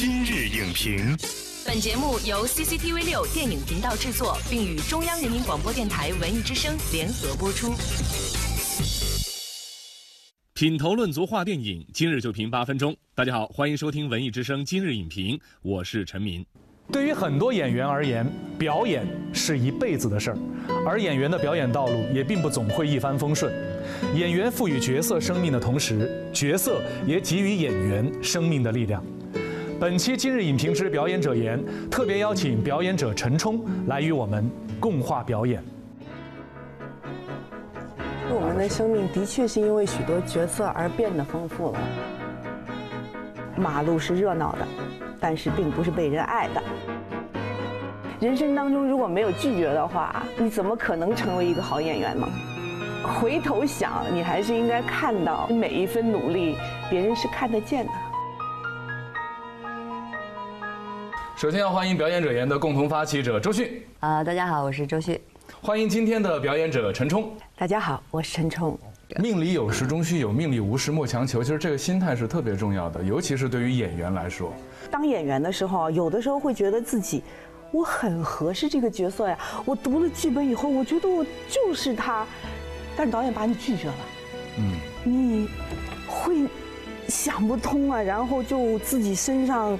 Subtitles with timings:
[0.00, 1.16] 今日影评，
[1.66, 7.74] 本节目由 CCTV 六电影频道制作，并与中央人民广播电台文艺之声联合播出。
[10.54, 12.96] 品头论足话电影，今日就评八分钟。
[13.12, 16.46] 大家好，欢迎收听文艺之声今日影评，我是陈明。
[16.92, 18.24] 对于很多演员而言，
[18.56, 19.04] 表演
[19.34, 20.38] 是一辈子的事儿，
[20.86, 23.52] 而演员的表演道路也并不总会一帆风顺。
[24.14, 29.04] 演员赋予角色生命的同时，角色也给予演员生命的力量。
[29.80, 34.50] 本期今日影评之表演者言，特别邀请表演者陈冲来与我们
[34.80, 35.62] 共话表演。
[38.28, 41.78] 我们的生命的确是因为许多角色而变得丰富了。
[43.56, 44.66] 马路是热闹的。
[45.20, 46.62] 但是并不是被人爱的。
[48.20, 52.24] 人生当中如果没有拒绝的话，你怎么可能成为一个好演员呢？
[53.20, 56.56] 回头想，你还是应该看到每一分努力，
[56.88, 57.92] 别人是看得见的。
[61.38, 63.80] 首先要欢迎表演者言的共同发起者周迅。
[64.00, 65.16] 啊，大家好，我是周迅。
[65.62, 67.32] 欢迎今天的表演者陈冲。
[67.56, 68.76] 大家好，我是陈冲。
[69.20, 71.40] 命里有时终须有，命里无时莫强求。
[71.40, 74.52] 其实这个心态是特别重要的，尤其是对于演员来说。
[74.90, 77.22] 当演员的时候，有的时候会觉得自己，
[77.70, 79.38] 我很合适这个角色呀。
[79.64, 82.26] 我读了剧本以后，我觉得我就是他，
[82.96, 83.94] 但是导演把你拒绝了，
[84.56, 85.48] 嗯，你
[86.08, 86.48] 会
[87.06, 89.78] 想不通啊，然后就自己身上。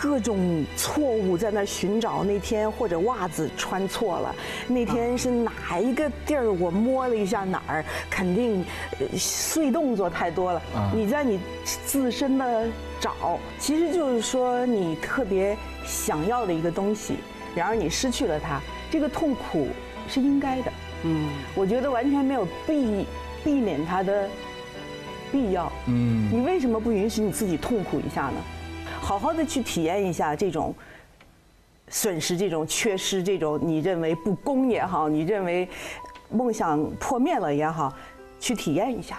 [0.00, 4.34] 各种错误在那寻找，那天或者袜子穿错了，
[4.68, 8.64] 那天是哪一个地儿我摸了一下哪儿，肯定
[9.16, 10.62] 碎动作太多了。
[10.94, 12.68] 你在你自身的
[13.00, 17.16] 找，其实就是说你特别想要的一个东西，
[17.56, 19.66] 然而你失去了它，这个痛苦
[20.08, 20.72] 是应该的。
[21.02, 23.04] 嗯，我觉得完全没有避
[23.42, 24.28] 避免它的
[25.32, 25.72] 必要。
[25.86, 28.34] 嗯，你为什么不允许你自己痛苦一下呢？
[29.08, 30.74] 好好的去体验一下这种
[31.88, 35.66] 损失、这种缺失、这种你认为不公也好，你认为
[36.28, 37.90] 梦想破灭了也好，
[38.38, 39.18] 去体验一下。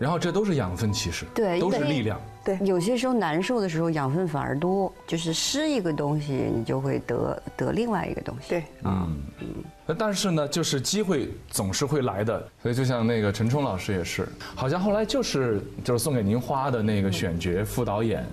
[0.00, 2.20] 然后这都是养分，其实对，都是力量。
[2.44, 8.48] 对，有些时候难受的时候，养分反而多，就是失一个东西，你就会得得另外一个东西。
[8.48, 9.96] 对，嗯嗯。
[9.96, 18.26] 但是呢，就是机会总是会来的，所以就像那个陈冲老师也是，好像后来就是就是送给您花的那个选角副导演。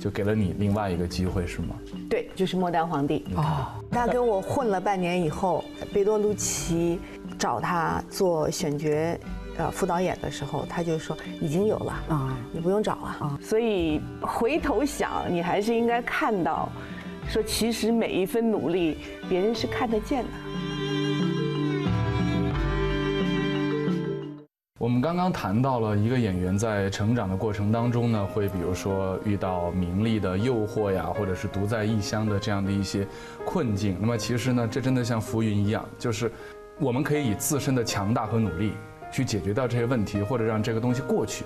[0.00, 1.76] 就给了你另外一个机会是吗？
[2.08, 3.78] 对，就是《末代皇帝》啊。
[3.90, 5.62] 他跟我混了半年以后，
[5.92, 6.98] 贝多鲁奇
[7.38, 8.88] 找他做选角，
[9.58, 13.38] 呃，副导演的时候，他就说已经有了啊，你不用找啊。
[13.42, 16.70] 所以回头想，你还是应该看到，
[17.28, 18.96] 说其实每一分努力，
[19.28, 20.30] 别人是看得见的。
[24.90, 33.06] 我们刚刚谈到了一个演员在成长的过程当中呢，会比如说遇到名利的诱惑呀，或者是独在异乡的这样的一些
[33.44, 33.96] 困境。
[34.00, 36.28] 那么其实呢，这真的像浮云一样，就是
[36.80, 38.72] 我们可以以自身的强大和努力
[39.12, 41.44] 去解决掉这些问题，或者让这个东西过去。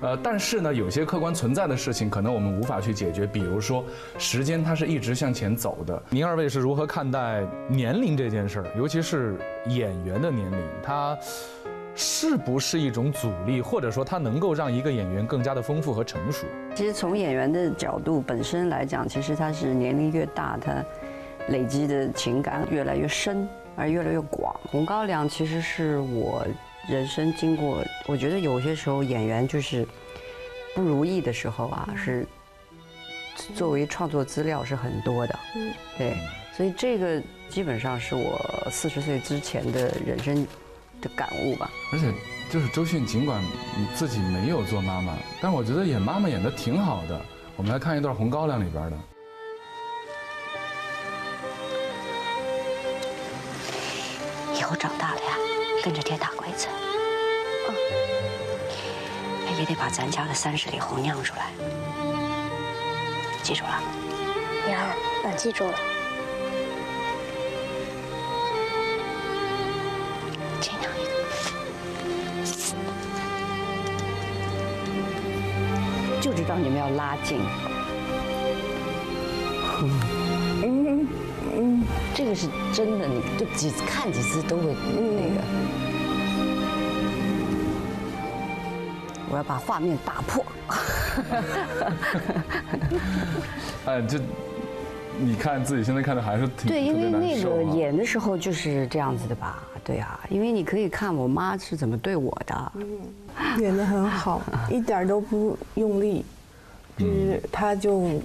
[0.00, 3.24] 呃，但是呢，有些客观存在的事情，可能我们无法去解决。
[3.24, 3.84] 比如说，
[4.18, 6.02] 时间它是一直向前走的。
[6.10, 8.66] 您二位是如何看待年龄这件事儿？
[8.76, 11.16] 尤其是演员的年龄，他。
[11.96, 16.46] 是不是一种阻力，或者说它能够让一个演员更加的丰富和成熟？
[16.74, 20.82] 其实从演员的角度本身来讲，其实他是年龄越大，他
[21.48, 23.46] 累积的情感越来越深，
[23.76, 24.54] 而越来越广。
[24.70, 26.46] 《红高粱》其实是我
[26.88, 29.86] 人生经过，我觉得有些时候演员就是
[30.74, 32.26] 不如意的时候啊，是
[33.54, 35.38] 作为创作资料是很多的。
[35.56, 36.16] 嗯，对，
[36.56, 40.46] 所以这个基本上是我四十岁之前的人生。
[41.02, 42.12] 的感悟吧，而且
[42.48, 43.42] 就是周迅，尽管
[43.94, 47.20] 自己没有做妈妈，但我觉得演妈妈演的挺好的。
[47.56, 48.96] 我们来看一段《红高粱》里边的。
[54.56, 55.36] 以后长大了呀，
[55.82, 56.68] 跟着爹打鬼子，
[59.46, 61.50] 那也得把咱家的三十里红酿出来，
[63.42, 63.82] 记住了？
[64.66, 64.80] 娘，
[65.24, 65.74] 俺记住了。
[76.30, 77.40] 就知道你们要拉近，
[80.62, 81.08] 嗯
[81.56, 81.84] 嗯，
[82.14, 85.42] 这个是真的，你就几次看几次都会那个。
[89.28, 90.44] 我要把画面打破。
[93.86, 94.20] 哎，这
[95.18, 99.62] 你看自己现在看的还是挺对，因为那个演的时候就是这样子的吧？
[99.84, 102.72] 对啊，因为你可以看我妈是怎么对我的。
[103.58, 104.40] 演的很好，
[104.70, 106.24] 一点都不用力。
[106.98, 108.20] 就是她就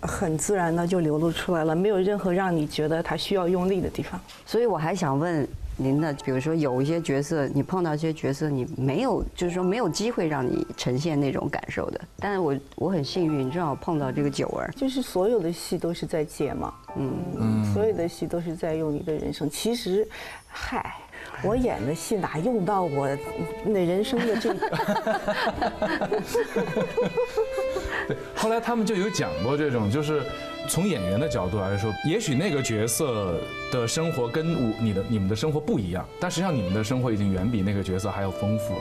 [0.00, 4.18] 很自然的就流露出来了，没有任何让你觉得她需要用力的地方。
[4.46, 5.46] 所以我还想问
[5.76, 12.00] 您的，比如说有一些角色，你碰到一些角色，你没有，就是说没有机会让你呈现那种感受的。
[12.18, 19.48] 但是我我很幸运，正好碰到这个九儿，就是所有的戏都是在借嘛，嗯嗯，所有的戏都是在用你的人生。
[19.50, 20.06] 其实，
[20.48, 20.96] 嗨。
[21.42, 23.08] 我演的戏哪用到我
[23.64, 24.70] 那人生的这个？
[28.08, 30.22] 对，后来他们就有讲过这种，就是
[30.68, 33.40] 从演员的角度来说，也许那个角色
[33.70, 38.80] 的生活跟我你的你们的生活不一样，但实际上你们的生活已经远比那个角色还要丰富了。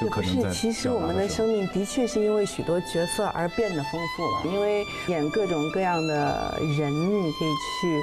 [0.00, 8.02] 就不是，其实我们的生命的确是因为许多角色而变得丰富了，因为演各种各样的人，你可以去。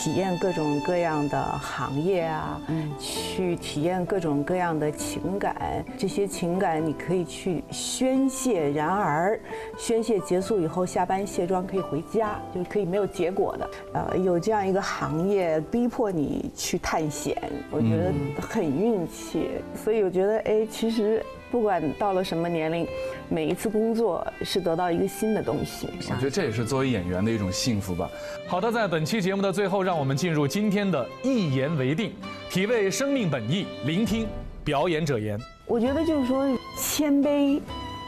[0.00, 8.70] 体验各种各样的行业啊，嗯去体验各种各样的情感，这些情感你可以去宣泄。
[8.70, 9.38] 然而，
[9.76, 13.70] 宣泄结束以后，下班卸妆可以回家，就可以没有结果的。
[13.92, 17.36] 呃，有这样一个行业逼迫你去探险，
[17.68, 19.48] 我觉得很运气。
[19.74, 21.20] 所以我觉得，哎，其实。
[21.50, 22.86] 不管到了什么年龄，
[23.28, 25.88] 每一次工作是得到一个新的东西。
[26.10, 28.08] 我觉得这也是作为演员的一种幸福吧。
[28.46, 32.12] 好的，在本期节目的最后，让我们进入今天的一言为定，
[32.50, 34.26] 体味生命本意，聆听
[34.62, 35.38] 表演者言。
[35.66, 36.46] 我觉得就是说，
[36.78, 37.60] 谦卑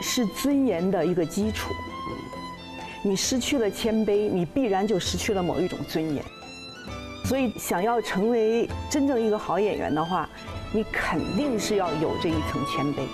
[0.02, 1.72] 是尊严的一个基础。
[3.02, 6.22] 你失去了谦卑，你必然就失去了某一种尊严。
[7.24, 10.28] 所以，想要成为真正一个好演员的话。
[10.72, 13.08] 你肯定是要有这一层谦卑，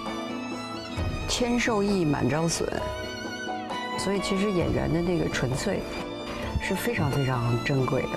[1.27, 2.69] 谦受益，满招损。
[3.99, 5.81] 所以，其实演员的那个纯粹
[6.61, 8.09] 是非常非常珍贵的。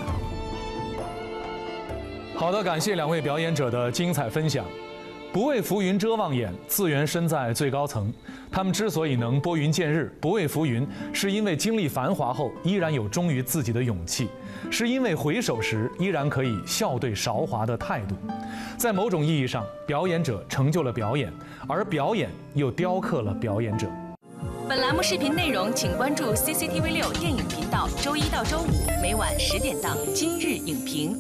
[2.36, 4.66] 好的，感谢两位表演者的精彩分享。
[5.32, 8.12] 不畏浮云遮望眼，自缘身在最高层。
[8.52, 14.28] 他们之所以能拨云见日，不畏浮云，是因为经历繁华后依然有忠于自己的勇气，
[14.72, 18.16] 是因为回首时依然可以笑对韶华的态度。
[18.76, 21.32] 在某种意义上，表演者成就了表演，
[21.68, 23.88] 而表演又雕刻了表演者。
[24.68, 31.16] 本栏目视频内容，请关注 CCTV 六电影频道，周一到周五每晚十点档《今日影评》。